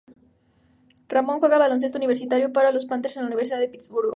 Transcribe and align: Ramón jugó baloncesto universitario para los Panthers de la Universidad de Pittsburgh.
Ramón 1.09 1.35
jugó 1.39 1.47
baloncesto 1.59 1.99
universitario 1.99 2.51
para 2.51 2.71
los 2.71 2.87
Panthers 2.87 3.13
de 3.13 3.21
la 3.21 3.27
Universidad 3.27 3.59
de 3.59 3.69
Pittsburgh. 3.69 4.09